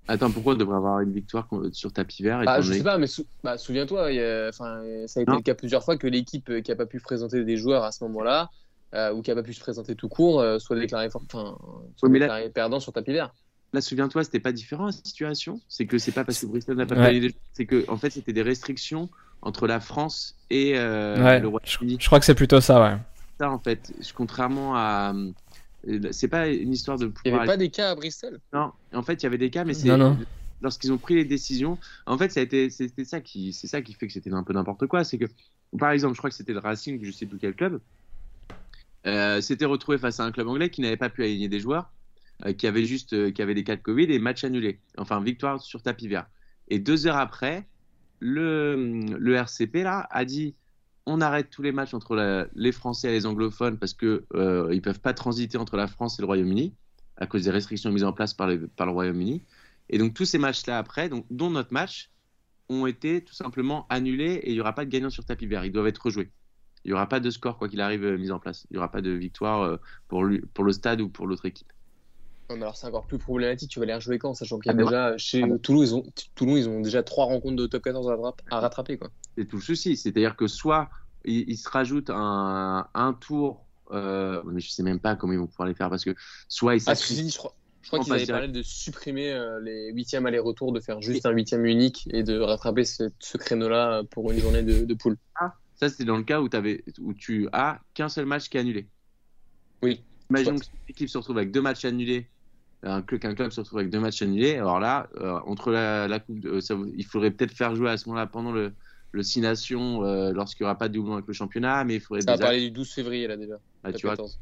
[0.08, 3.08] Attends, pourquoi on devrait avoir une victoire sur tapis vert Bah, je sais pas, mais
[3.08, 5.38] sou- bah, souviens-toi, a- enfin, ça a été Non.
[5.38, 8.04] le cas plusieurs fois que l'équipe qui a pas pu présenter des joueurs à ce
[8.06, 8.50] moment-là,
[8.94, 11.58] euh, ou qui a pas pu se présenter tout court, euh, soit déclaré, for- enfin,
[11.96, 13.34] soit Ouais, mais là- déclaré perdant sur tapis vert.
[13.74, 15.62] Là, souviens-toi, c'était pas différent la situation.
[15.70, 17.02] C'est que c'est pas parce que Bristol n'a pas Ouais.
[17.04, 17.34] validé.
[17.54, 19.10] C'est que en fait, c'était des restrictions
[19.42, 21.98] entre la France et euh, Ouais, le Royaume-Uni.
[22.00, 22.98] je crois que c'est plutôt ça, ouais.
[23.40, 25.14] Ça, en fait, contrairement à,
[25.88, 27.40] euh, c'est pas une histoire de Il n'y pouvoir.
[27.42, 28.40] avait pas des cas à Bristol?
[28.54, 30.18] Non, en fait, il y avait des cas, mais c'est Non, non.
[30.62, 31.78] lorsqu'ils ont pris les décisions.
[32.06, 34.44] En fait, ça a été, c'était ça qui, c'est ça qui fait que c'était un
[34.44, 35.04] peu n'importe quoi.
[35.06, 35.26] C'est que,
[35.80, 37.80] par exemple, je crois que c'était le Racing, je sais plus quel club,
[39.08, 41.92] euh, s'était retrouvé face à un club anglais qui n'avait pas pu aligner des joueurs,
[42.46, 44.80] euh, qui avait juste euh, qui avait des cas de Covid et match annulé.
[44.98, 46.28] Enfin, victoire sur tapis vert.
[46.70, 47.68] Et deux heures après,
[48.20, 50.56] le, RCP là a dit
[51.06, 54.82] on arrête tous les matchs entre les Français et les anglophones parce que euh, ils
[54.82, 56.74] peuvent pas transiter entre la France et le Royaume-Uni
[57.18, 59.44] à cause des restrictions mises en place par, le Royaume-Uni.
[59.90, 62.12] Et donc tous ces matchs-là après, dont notre match,
[62.70, 65.66] ont été tout simplement annulés et il n'y aura pas de gagnant sur tapis vert.
[65.66, 66.32] Ils doivent être rejoués.
[66.84, 68.66] Il n'y aura pas de score, quoi qu'il arrive, euh, mis en place.
[68.70, 71.46] Il n'y aura pas de victoire euh, pour, lui- pour le stade ou pour l'autre
[71.46, 71.72] équipe.
[72.50, 73.70] Non, mais alors c'est encore plus problématique.
[73.70, 75.58] Tu vas les rejouer quand, sachant qu'il y a Ah, déjà chez Ah.
[75.62, 76.04] Toulon, ils ont
[76.36, 79.00] Toulon, ils ont déjà trois rencontres de top 14 à, rattra- à rattraper.
[79.38, 79.96] C'est tout le souci.
[79.96, 80.90] C'est-à-dire que soit
[81.24, 85.40] il, il se rajoute un, un tour, euh, mais je sais même pas comment ils
[85.40, 86.16] vont pouvoir les faire parce que
[86.50, 90.26] soit ils Ah, je crois, je crois qu'ils avaient parlé de supprimer euh, les huitièmes
[90.26, 94.40] aller-retour, de faire juste un huitième unique et de rattraper ce, ce créneau-là pour une
[94.40, 95.16] journée de, de poule.
[95.82, 98.60] Ça, c'est dans le cas où, avais, où tu as qu'un seul match qui est
[98.60, 98.88] annulé.
[99.82, 100.04] Oui.
[100.30, 102.30] Imaginons que une équipe se retrouve avec deux matchs annulés,
[102.84, 104.58] club, qu'un club se retrouve avec deux matchs annulés.
[104.58, 107.90] Alors là, euh, entre la, la coupe, de- euh, ça, il faudrait peut-être faire jouer
[107.90, 108.74] à ce moment-là pendant le,
[109.12, 112.00] le Six Nations, euh, lorsqu'il n'y aura pas de doublon avec le championnat, mais il
[112.00, 113.56] faudrait Ça a déjà- parlé du 12 février là déjà.
[113.84, 114.40] Ah, tu vois, 14.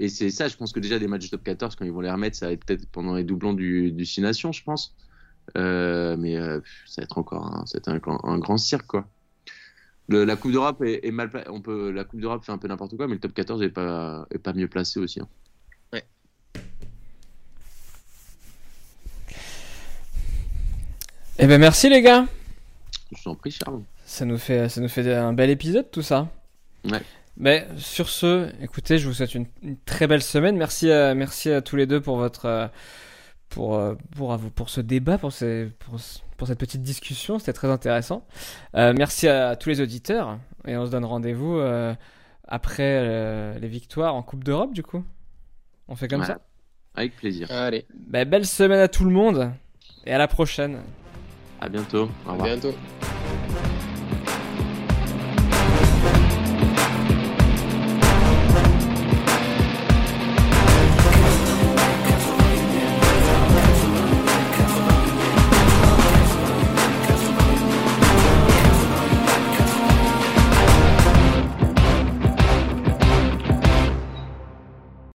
[0.00, 2.02] et c'est ça, je pense que déjà des matchs de top 14, quand ils vont
[2.02, 4.94] les remettre, ça va être peut-être pendant les doublons du, du Six Nations, je pense.
[5.56, 8.58] Euh, mais euh, ça va être encore un, ça va être un, grand- un grand
[8.58, 9.08] cirque, quoi.
[10.08, 12.58] Le- la Coupe d'Europe est, est mal pla- on peut, La Coupe d'Europe fait un
[12.58, 15.20] peu n'importe quoi, mais le top 14 est pas, est pas mieux placé aussi.
[15.20, 15.28] hein.
[21.38, 22.26] Eh ben merci les gars.
[23.16, 23.82] Je t'en prie, Charles.
[24.06, 26.28] Ça nous fait, ça nous fait un bel épisode tout ça.
[26.90, 27.00] Ouais.
[27.36, 30.56] Mais sur ce, écoutez, je vous souhaite une, une très belle semaine.
[30.56, 32.66] Merci à, merci à tous les deux pour votre, euh,
[33.48, 35.96] pour, euh, pour, pour, pour ce débat, pour, ces, pour,
[36.36, 37.38] pour cette petite discussion.
[37.38, 38.26] C'était très intéressant.
[38.74, 41.94] Euh, merci à tous les auditeurs et on se donne rendez-vous euh,
[42.48, 45.04] après euh, les victoires en Coupe d'Europe du coup.
[45.88, 46.26] On fait comme Ouais.
[46.26, 46.38] ça?
[46.96, 47.50] Avec plaisir.
[47.50, 49.50] Allez, Ben, belle semaine à tout le monde
[50.06, 50.78] et à la prochaine.
[51.60, 52.08] À bientôt.
[52.26, 52.48] Au à revoir.
[52.48, 52.74] bientôt.